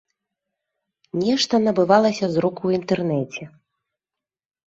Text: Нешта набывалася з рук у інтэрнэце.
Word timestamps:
Нешта 1.23 1.55
набывалася 1.65 2.25
з 2.35 2.43
рук 2.45 2.57
у 2.69 2.73
інтэрнэце. 2.77 3.43